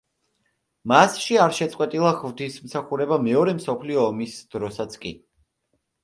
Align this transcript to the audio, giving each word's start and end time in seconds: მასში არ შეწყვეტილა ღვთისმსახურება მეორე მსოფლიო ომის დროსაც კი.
მასში 0.91 1.35
არ 1.41 1.51
შეწყვეტილა 1.57 2.13
ღვთისმსახურება 2.23 3.19
მეორე 3.27 3.53
მსოფლიო 3.59 4.01
ომის 4.13 4.39
დროსაც 4.55 4.97
კი. 5.05 5.13